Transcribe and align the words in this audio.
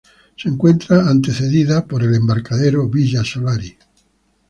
Se 0.35 0.49
encuentra 0.49 1.07
Antecedida 1.07 1.85
por 1.85 2.01
el 2.01 2.15
Embarcadero 2.15 2.89
Villa 2.89 3.23
Solari. 3.23 3.77